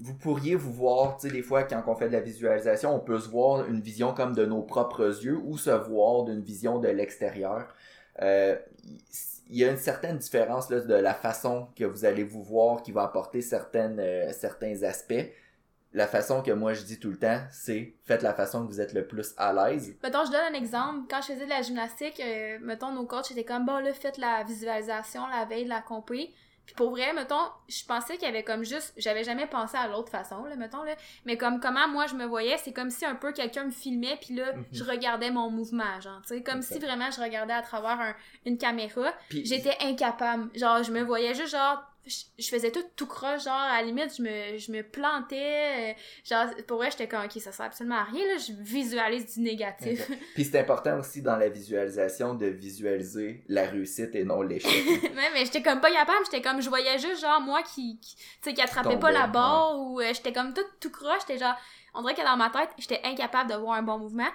[0.00, 3.00] vous pourriez vous voir, tu sais, des fois, quand on fait de la visualisation, on
[3.00, 6.78] peut se voir une vision comme de nos propres yeux ou se voir d'une vision
[6.78, 7.74] de l'extérieur.
[8.22, 8.56] Euh,
[9.50, 12.82] il y a une certaine différence là, de la façon que vous allez vous voir
[12.82, 15.32] qui va apporter certaines, euh, certains aspects.
[15.94, 18.80] La façon que moi je dis tout le temps, c'est faites la façon que vous
[18.80, 19.96] êtes le plus à l'aise.
[20.02, 21.06] Mettons, je donne un exemple.
[21.08, 24.18] Quand je faisais de la gymnastique, euh, mettons, nos coachs étaient comme, bon, là, faites
[24.18, 26.34] la visualisation la veille de la compé.
[26.68, 29.88] Puis pour vrai, mettons, je pensais qu'il y avait comme juste, j'avais jamais pensé à
[29.88, 30.96] l'autre façon, là, mettons, là.
[31.24, 34.18] Mais comme comment moi je me voyais, c'est comme si un peu quelqu'un me filmait,
[34.20, 34.64] puis là, Mhm.
[34.72, 38.14] je regardais mon mouvement, genre, tu sais, comme si vraiment je regardais à travers un-
[38.44, 39.14] une caméra.
[39.30, 40.50] J'étais incapable.
[40.54, 44.16] Genre, je me voyais juste, genre, je, faisais tout tout croche, genre, à la limite,
[44.16, 45.92] je me, je me plantais.
[45.92, 45.94] euh,
[46.24, 49.40] genre, pour vrai, j'étais comme, ok, ça sert absolument à rien, là, je visualise du
[49.40, 50.10] négatif.
[50.34, 54.72] Puis c'est important aussi dans la visualisation de visualiser la réussite et non l'échec.
[55.18, 58.16] Ouais, mais j'étais comme pas capable, j'étais comme, je voyais juste, genre, moi qui, qui
[58.16, 61.38] tu sais, qui attrapait pas la barre, ou euh, j'étais comme tout, tout croche, j'étais
[61.38, 61.56] genre,
[61.94, 64.28] on dirait que dans ma tête, j'étais incapable de voir un bon mouvement.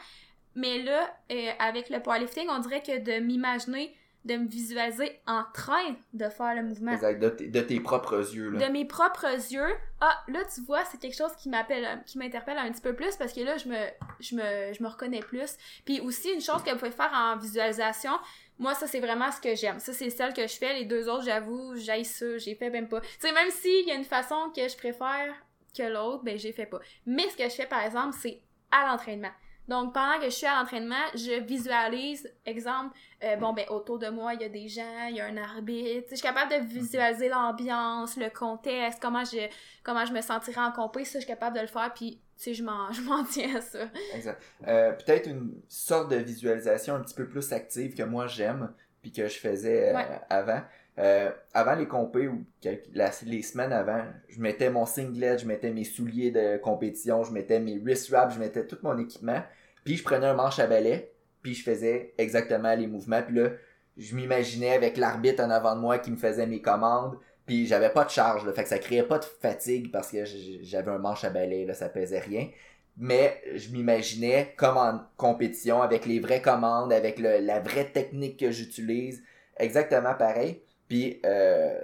[0.55, 5.43] Mais là, euh, avec le powerlifting, on dirait que de m'imaginer, de me visualiser en
[5.53, 6.93] train de faire le mouvement.
[6.93, 8.49] exact, de, tes- de tes propres yeux.
[8.51, 8.67] Là.
[8.67, 9.73] de mes propres yeux.
[9.99, 13.15] Ah, là, tu vois, c'est quelque chose qui m'appelle, qui m'interpelle un petit peu plus
[13.17, 13.75] parce que là, je me,
[14.21, 15.57] je me, je me reconnais plus.
[15.85, 18.11] Puis aussi, une chose que vous pouvez faire en visualisation,
[18.59, 19.79] moi, ça, c'est vraiment ce que j'aime.
[19.79, 20.73] Ça, c'est celle que je fais.
[20.73, 23.01] Les deux autres, j'avoue, j'aille ça, j'ai fait même pas.
[23.01, 25.33] Tu sais, même s'il y a une façon que je préfère
[25.77, 26.79] que l'autre, ben, j'ai fait pas.
[27.05, 28.39] Mais ce que je fais, par exemple, c'est
[28.71, 29.31] à l'entraînement.
[29.67, 34.09] Donc, pendant que je suis à l'entraînement, je visualise, exemple, euh, bon, ben, autour de
[34.09, 36.07] moi, il y a des gens, il y a un arbitre.
[36.11, 39.47] Je suis capable de visualiser l'ambiance, le contexte, comment je,
[39.83, 41.05] comment je me sentirais en compé.
[41.05, 43.55] Ça, je suis capable de le faire, puis, tu sais, je m'en, je m'en tiens
[43.55, 43.79] à ça.
[44.13, 44.41] Exact.
[44.67, 49.11] Euh, Peut-être une sorte de visualisation un petit peu plus active que moi j'aime, puis
[49.11, 50.07] que je faisais euh, Ouais.
[50.29, 50.61] avant.
[50.99, 52.45] Euh, avant les compés ou
[52.93, 57.59] les semaines avant, je mettais mon singlet, je mettais mes souliers de compétition, je mettais
[57.59, 59.41] mes wrist wraps, je mettais tout mon équipement,
[59.83, 63.49] puis je prenais un manche à balai, puis je faisais exactement les mouvements, puis là,
[63.97, 67.89] je m'imaginais avec l'arbitre en avant de moi qui me faisait mes commandes, puis j'avais
[67.89, 70.23] pas de charge, là, fait que ça créait pas de fatigue parce que
[70.61, 72.49] j'avais un manche à balai, là, ça pesait rien.
[72.97, 78.51] Mais je m'imaginais comme en compétition, avec les vraies commandes, avec la vraie technique que
[78.51, 79.23] j'utilise,
[79.57, 80.61] exactement pareil.
[80.93, 81.79] Puis euh,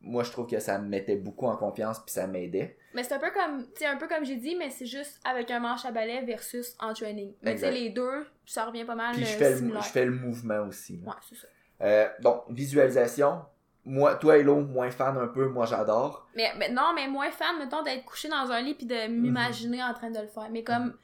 [0.00, 2.78] moi, je trouve que ça me mettait beaucoup en confiance, puis ça m'aidait.
[2.94, 5.50] Mais c'est un peu comme, tu un peu comme j'ai dit, mais c'est juste avec
[5.50, 7.34] un manche à balai versus en training.
[7.42, 10.04] Mais tu les deux, ça revient pas mal Puis euh, je fais, le, je fais
[10.06, 10.96] le mouvement aussi.
[10.96, 11.10] là.
[11.10, 11.46] Ouais, c'est ça.
[11.82, 13.42] Euh, donc, visualisation.
[13.84, 16.26] Moi, toi, Hello, moins fan un peu, moi j'adore.
[16.34, 19.82] Mais, mais non, mais moins fan, mettons, d'être couché dans un lit puis de m'imaginer
[19.82, 20.48] en train de le faire.
[20.50, 20.94] Mais comme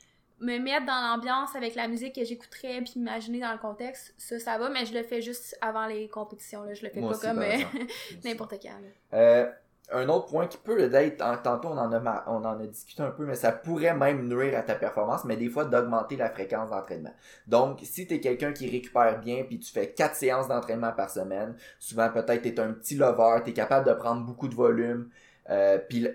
[0.41, 4.39] me mettre dans l'ambiance avec la musique que j'écouterais puis m'imaginer dans le contexte, ça,
[4.39, 6.75] ça va, mais je le fais juste avant les compétitions, là.
[6.75, 7.85] Je le fais Moi pas aussi, comme euh,
[8.25, 8.77] n'importe quand.
[9.13, 9.47] Euh,
[9.93, 13.03] un autre point qui peut être, en- tantôt on en, a, on en a discuté
[13.03, 16.31] un peu, mais ça pourrait même nuire à ta performance, mais des fois d'augmenter la
[16.31, 17.13] fréquence d'entraînement.
[17.47, 21.11] Donc, si tu es quelqu'un qui récupère bien, puis tu fais quatre séances d'entraînement par
[21.11, 24.55] semaine, souvent peut-être tu es un petit lover, tu es capable de prendre beaucoup de
[24.55, 25.11] volume,
[25.51, 26.09] euh, puis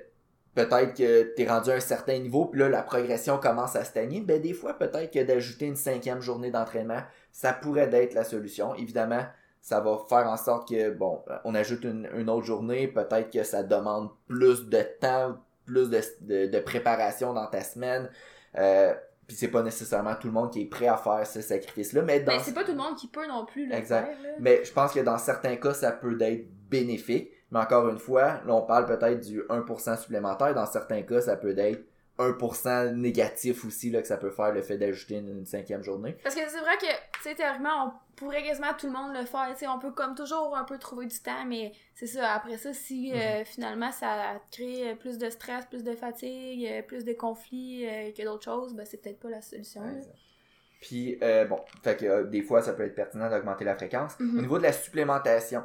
[0.56, 3.84] peut-être que tu es rendu à un certain niveau, puis là la progression commence à
[3.84, 8.24] stagner, ben des fois peut-être que d'ajouter une cinquième journée d'entraînement, ça pourrait être la
[8.24, 8.74] solution.
[8.76, 9.24] Évidemment,
[9.62, 13.44] ça va faire en sorte que, bon, on ajoute une, une autre journée, peut-être que
[13.44, 18.10] ça demande plus de temps, plus de, de, de préparation dans ta semaine.
[18.58, 18.94] Euh,
[19.28, 22.22] puis c'est pas nécessairement tout le monde qui est prêt à faire ce sacrifice-là, mais
[22.22, 24.08] dans Mais c'est pas tout le monde qui peut non plus le Exact.
[24.08, 24.30] faire, là.
[24.40, 27.32] mais je pense que dans certains cas, ça peut être bénéfique.
[27.52, 30.54] Mais encore une fois, là, on parle peut-être du 1% supplémentaire.
[30.54, 31.84] Dans certains cas, ça peut être
[32.20, 36.18] 1% négatif aussi, là, que ça peut faire le fait d'ajouter une, une cinquième journée.
[36.24, 39.26] Parce que c'est vrai que, tu sais, théoriquement, on pourrait quasiment tout le monde le
[39.26, 39.48] faire.
[39.54, 42.34] Tu sais, on peut comme toujours un peu trouver du temps, mais c'est ça.
[42.34, 47.06] Après ça, si euh, finalement ça crée plus de stress, plus de fatigue, euh, plus
[47.06, 49.82] de conflits euh, que d'autres choses, ben c'est peut-être pas la solution.
[50.80, 54.18] Puis, euh, bon, fait que euh, des fois, ça peut être pertinent d'augmenter la fréquence.
[54.20, 54.38] Mhm.
[54.38, 55.64] Au niveau de la supplémentation!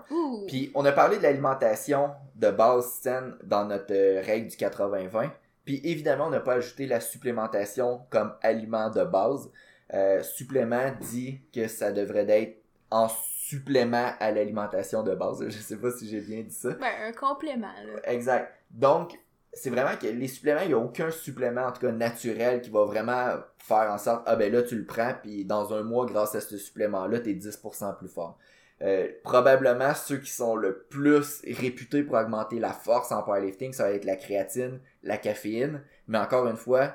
[0.48, 5.30] Puis on a parlé de l'alimentation de base saine dans notre euh, règle du 80-20.
[5.64, 9.50] Puis évidemment, on n'a pas ajouté la supplémentation comme aliment de base.
[9.92, 15.44] Euh, supplément dit que ça devrait être en supplément à l'alimentation de base.
[15.48, 16.70] Je sais pas si j'ai bien dit ça.
[16.70, 18.00] Ben, un complément, là.
[18.10, 18.52] Exact.
[18.70, 19.18] Donc,
[19.54, 22.70] c'est vraiment que les suppléments, il n'y a aucun supplément, en tout cas naturel, qui
[22.70, 26.06] va vraiment faire en sorte, ah ben là, tu le prends, puis dans un mois,
[26.06, 28.38] grâce à ce supplément-là, t'es 10% plus fort.
[28.82, 33.84] Euh, probablement, ceux qui sont le plus réputés pour augmenter la force en powerlifting, ça
[33.84, 35.82] va être la créatine, la caféine.
[36.08, 36.94] Mais encore une fois,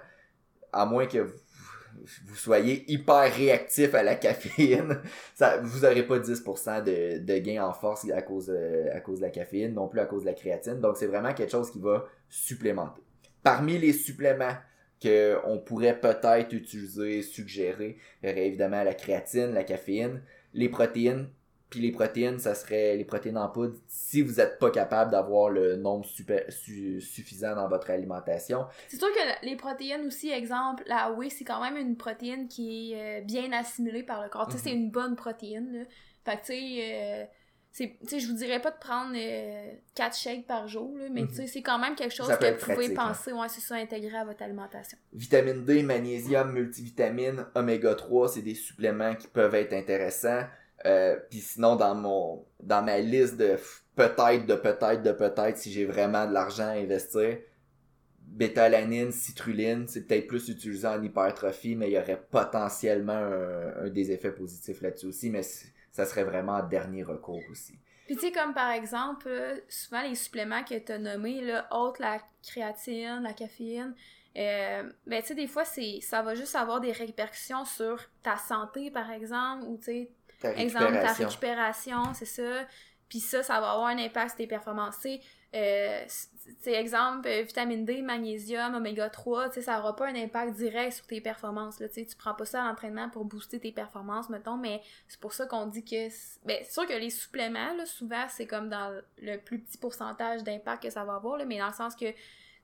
[0.73, 1.33] à moins que
[2.25, 5.01] vous, soyez hyper réactif à la caféine,
[5.61, 8.51] vous n'aurez pas 10% de, de gain en force à cause,
[8.93, 10.79] à cause de la caféine, non plus à cause de la créatine.
[10.79, 13.01] Donc, c'est vraiment quelque chose qui va supplémenter.
[13.43, 14.55] Parmi les suppléments
[15.01, 20.21] qu'on pourrait peut-être utiliser, suggérer, il y aurait évidemment la créatine, la caféine,
[20.53, 21.29] les protéines,
[21.69, 25.49] puis les protéines, ça serait les protéines en poudre si vous n'êtes pas capable d'avoir
[25.49, 28.65] le nombre super, suffisant dans votre alimentation.
[28.87, 32.93] C'est sûr que les protéines aussi, exemple, la whey, c'est quand même une protéine qui
[32.93, 34.47] est euh, bien assimilée par le corps.
[34.47, 34.81] Tu sais, c'est mhm.
[34.81, 35.71] une bonne protéine.
[35.71, 35.79] Là.
[36.25, 36.53] Fait que, tu
[37.71, 41.21] sais, euh, je vous dirais pas de prendre 4 euh, shakes par jour, là, mais
[41.21, 41.45] mhm.
[41.45, 43.07] c'est quand même quelque chose que vous pouvez hein.
[43.09, 44.97] penser, ouais, c'est ça, intégrer à votre alimentation.
[45.13, 50.45] Vitamine D, magnésium, multivitamine, oméga 3, c'est des suppléments qui peuvent être intéressants.
[50.85, 53.57] Euh, puis sinon, dans mon dans ma liste de
[53.95, 57.37] peut-être, de peut-être, de peut-être, si j'ai vraiment de l'argent à investir,
[58.21, 64.11] bétalanine, citruline, c'est peut-être plus utilisé en hypertrophie, mais il y aurait potentiellement un, des
[64.11, 65.41] effets positifs là-dessus aussi, mais
[65.91, 67.79] ça serait vraiment un dernier recours aussi.
[68.05, 71.67] Puis tu sais, comme par exemple, euh, souvent les suppléments que tu as nommés, là,
[71.71, 73.93] autre la créatine, la caféine,
[74.37, 78.89] euh, ben tu sais, des fois, ça va juste avoir des répercussions sur ta santé,
[78.91, 80.11] par exemple, ou tu sais,
[80.43, 82.65] Exemple, ta récupération, c'est ça.
[83.09, 85.05] Puis ça, ça va avoir un impact sur tes performances.
[85.55, 86.05] Euh,
[86.65, 91.19] exemple, euh, vitamine D, magnésium, oméga 3, ça n'aura pas un impact direct sur tes
[91.19, 91.79] performances.
[91.79, 95.33] Là, tu prends pas ça à l'entraînement pour booster tes performances, mettons, mais c'est pour
[95.33, 96.07] ça qu'on dit que...
[96.45, 100.43] Ben, c'est sûr que les suppléments, là, souvent, c'est comme dans le plus petit pourcentage
[100.43, 102.13] d'impact que ça va avoir, là, mais dans le sens que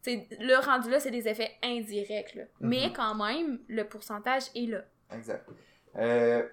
[0.08, 2.36] le rendu là, c'est des effets indirects.
[2.36, 2.44] Là.
[2.60, 2.94] Mais mm-hmm.
[2.94, 4.84] quand même, le pourcentage est là.
[5.12, 5.44] Exact.
[5.96, 6.48] Euh,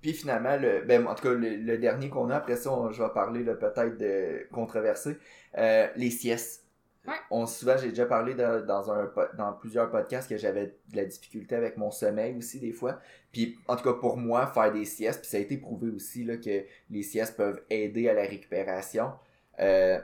[0.00, 3.08] puis finalement, le, ben, en tout cas, le, dernier qu'on a, après ça, je vais
[3.10, 5.16] parler peut-être de controversé,
[5.58, 6.64] euh, les siestes.
[7.06, 7.14] Ouais.
[7.30, 11.54] On, souvent, j'ai déjà parlé dans, un, dans plusieurs podcasts que j'avais de la difficulté
[11.54, 13.00] avec mon sommeil aussi, des fois.
[13.32, 16.24] Puis, en tout cas, pour moi, faire des siestes, puis ça a été prouvé aussi
[16.24, 19.12] là, que les siestes peuvent aider à la récupération.
[19.60, 19.98] Euh,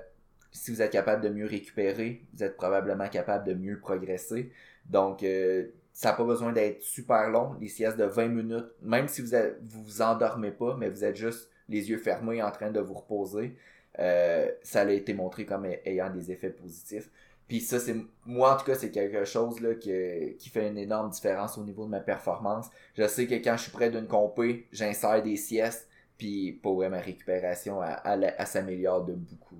[0.53, 4.51] si vous êtes capable de mieux récupérer, vous êtes probablement capable de mieux progresser.
[4.87, 9.09] Donc, euh, ça n'a pas besoin d'être super long, des siestes de 20 minutes, même
[9.09, 12.71] si vous êtes, vous, endormez pas, mais vous êtes juste les yeux fermés en train
[12.71, 13.57] de vous reposer,
[13.99, 17.11] euh, ça a été montré comme ayant des effets positifs.
[17.49, 21.09] Puis ça, c'est moi en tout cas, c'est quelque chose là, qui fait une énorme
[21.09, 22.67] différence au niveau de ma performance.
[22.95, 27.01] Je sais que quand je suis près d'une compé, j'insère des siestes, puis pour ma
[27.01, 29.57] récupération, elle, s'améliore de beaucoup.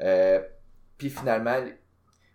[0.00, 0.42] Euh,
[0.98, 1.60] puis finalement,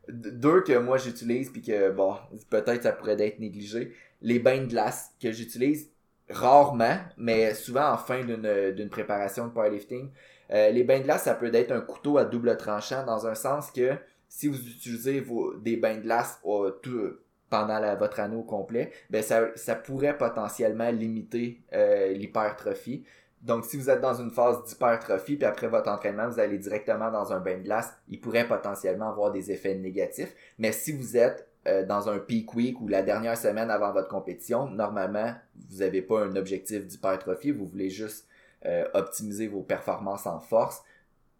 [0.10, 2.16] deux que moi j'utilise puis que bon
[2.50, 3.94] peut-être ça pourrait être négligé.
[4.22, 5.92] Les bains de glace que j'utilise
[6.30, 10.10] rarement mais souvent en fin d'une préparation de powerlifting.
[10.52, 13.36] Euh, les bains de glace ça peut être un couteau à double tranchant dans un
[13.36, 13.96] sens que
[14.30, 17.18] si vous utilisez vos, des bains de glace euh, tout,
[17.50, 23.06] pendant votre anneau complet ben ça, ça pourrait potentiellement limiter euh, l'hypertrophie
[23.48, 27.10] donc, si vous êtes dans une phase d'hypertrophie, puis après votre entraînement, vous allez directement
[27.10, 30.36] dans un bain de glace, il pourrait potentiellement avoir des effets négatifs.
[30.60, 34.10] Mais si vous êtes euh, dans un peak week ou la dernière semaine avant votre
[34.10, 35.34] compétition, normalement,
[35.70, 38.28] vous n'avez pas un objectif d'hypertrophie, vous voulez juste
[38.66, 40.84] euh, optimiser vos performances en force.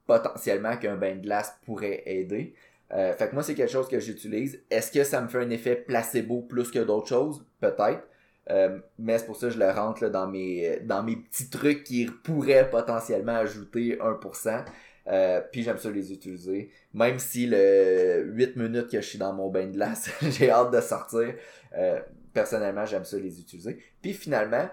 [0.06, 2.56] Potentiellement qu'un bain de glace pourrait aider.
[2.94, 4.62] Euh, fait que moi, c'est quelque chose que j'utilise.
[4.70, 7.46] Est-ce que ça me fait un effet placebo plus que d'autres choses?
[7.60, 8.08] Peut-être.
[8.50, 11.50] Euh, mais c'est pour ça que je le rentre là, dans, mes, dans mes petits
[11.50, 14.66] trucs qui pourraient potentiellement ajouter 1%.
[15.10, 16.72] Euh, puis j'aime ça les utiliser.
[16.94, 20.72] Même si le 8 minutes que je suis dans mon bain de glace, j'ai hâte
[20.72, 21.34] de sortir.
[21.78, 22.00] Euh,
[22.34, 23.82] personnellement, j'aime ça les utiliser.
[24.02, 24.70] Puis finalement,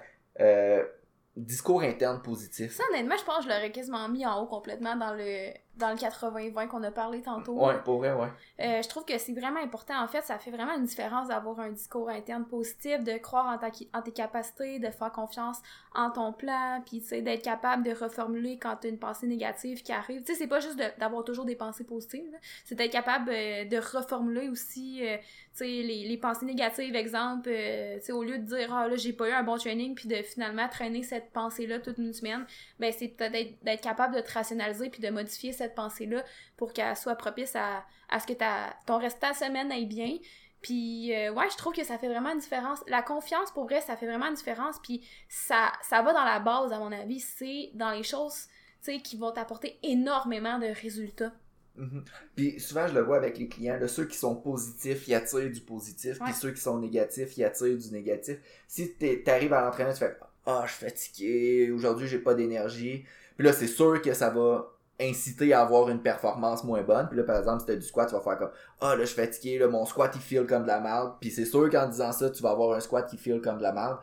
[1.36, 2.72] discours interne positif.
[2.72, 5.90] Ça, honnêtement, je pense que je l'aurais quasiment mis en haut complètement dans le dans
[5.90, 7.54] le 80-20 qu'on a parlé tantôt.
[7.54, 8.28] Ouais, pour vrai, ouais.
[8.60, 10.00] Euh, je trouve que c'est vraiment important.
[10.02, 13.58] En fait, ça fait vraiment une différence d'avoir un discours interne positif, de croire en,
[13.58, 15.60] ta, en tes capacités, de faire confiance
[15.94, 19.26] en ton plan, puis tu sais, d'être capable de reformuler quand tu as une pensée
[19.26, 20.22] négative qui arrive.
[20.22, 23.76] Tu sais, c'est pas juste d'avoir toujours des pensées positives, c'est d'être capable euh, de
[23.76, 26.94] reformuler aussi, euh, tu sais, les, les, pensées négatives.
[26.94, 29.94] Exemple, tu sais, au lieu de dire, ah là, j'ai pas eu un bon training,
[29.94, 32.46] puis de finalement traîner cette pensée-là toute une semaine,
[32.78, 36.22] ben c'est peut-être d'être capable de te rationaliser puis de modifier cette cette pensée-là
[36.56, 40.18] pour qu'elle soit propice à, à ce que ta, ton restant de semaine aille bien.
[40.60, 42.80] Puis euh, ouais, je trouve que ça fait vraiment une différence.
[42.86, 44.76] La confiance, pour vrai, ça fait vraiment une différence.
[44.82, 47.20] Puis ça, ça va dans la base, à mon avis.
[47.20, 48.46] C'est dans les choses,
[48.82, 51.32] tu sais, qui vont t'apporter énormément de résultats.
[51.76, 52.04] Mhm.
[52.36, 55.50] Puis souvent, je le vois avec les clients, là, ceux qui sont positifs, ils attirent
[55.50, 58.38] du positif, puis ceux qui sont négatifs, ils attirent du négatif.
[58.68, 63.04] Si t'arrives à l'entraînement, tu fais «Ah, je suis fatigué, aujourd'hui j'ai pas d'énergie»,
[63.36, 67.08] puis là, c'est sûr que ça va inciter à avoir une performance moins bonne.
[67.08, 69.06] Puis là, par exemple, si t'as du squat, tu vas faire comme «Ah, là, je
[69.06, 71.88] suis fatigué, là, mon squat, il feel comme de la merde.» Puis c'est sûr qu'en
[71.88, 73.98] disant ça, tu vas avoir un squat qui feel comme de la merde.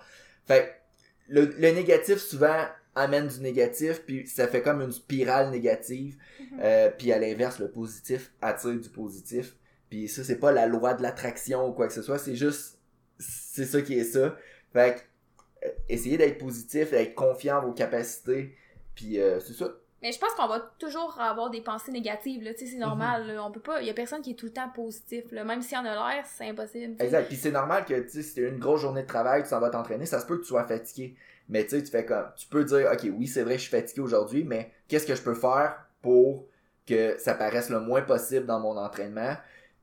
[0.46, 0.64] Fait
[1.30, 6.18] que le, le négatif, souvent, amène du négatif, puis ça fait comme une spirale négative.
[6.40, 6.60] Mhm.
[6.62, 9.56] Euh, puis à l'inverse, le positif attire du positif.
[9.90, 12.80] Puis ça, c'est pas la loi de l'attraction ou quoi que ce soit, c'est juste,
[13.20, 14.36] c'est ça qui est ça.
[14.74, 18.56] Fait que, euh, essayez d'être positif, d'être confiant en vos capacités,
[18.96, 19.72] puis euh, c'est ça.
[20.02, 23.28] Mais je pense qu'on va toujours avoir des pensées négatives, là, tu sais, c'est normal,
[23.28, 23.46] là.
[23.46, 25.44] On peut pas, y a personne qui est tout le temps positif, là.
[25.44, 26.96] Même s'il y en a l'air, c'est impossible.
[27.00, 27.28] Exact.
[27.28, 29.60] Puis c'est normal que, tu sais, si t'as une grosse journée de travail, tu s'en
[29.60, 31.16] vas t'entraîner, ça se peut que tu sois fatigué.
[31.50, 33.70] Mais tu sais, tu fais comme, tu peux dire, ok, oui, c'est vrai, je suis
[33.72, 36.46] fatigué aujourd'hui, mais qu'est-ce que je peux faire pour
[36.88, 39.36] que ça paraisse le moins possible dans mon entraînement,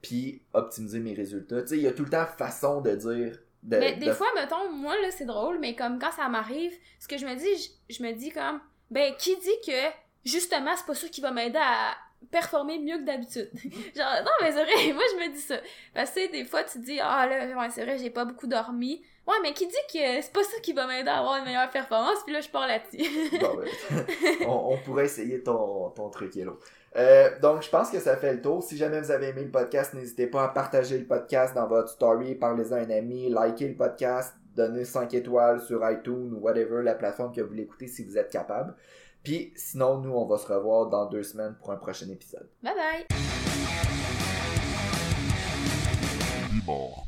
[0.03, 1.63] puis optimiser mes résultats?
[1.63, 3.39] Tu sais, il y a tout le temps façon de dire.
[3.63, 6.73] De, Mais des de- fois, mettons, moi, là, c'est drôle, mais comme quand ça m'arrive,
[7.01, 9.91] ce que je me dis, je, je me dis comme, ben, qui dit que,
[10.25, 11.97] justement, c'est pas ça qui va m'aider à
[12.31, 13.51] performer mieux que d'habitude?
[13.97, 15.57] Genre, non, mais c'est vrai, moi, je me dis ça.
[15.95, 19.03] Parce que, des fois, tu dis, ah, là, ouais, c'est vrai, j'ai pas beaucoup dormi.
[19.27, 21.71] Ouais, mais qui dit que c'est pas ça qui va m'aider à avoir une meilleure
[21.71, 23.05] performance, puis là, je pars là-dessus.
[23.41, 26.59] Bon, ben, on, on pourrait essayer ton, ton truc, Hello.
[26.97, 28.63] Euh, donc, je pense que ça fait le tour.
[28.63, 31.91] Si jamais vous avez aimé le podcast, n'hésitez pas à partager le podcast dans votre
[31.91, 36.83] story, parlez-en à un ami, likez le podcast, donnez 5 étoiles sur iTunes ou whatever,
[36.83, 38.75] la plateforme que vous l'écoutez si vous êtes capable.
[39.23, 42.49] Puis, sinon, nous, on va se revoir dans deux semaines pour un prochain épisode.
[42.63, 43.07] bye bye!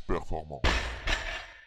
[0.07, 0.61] Performant.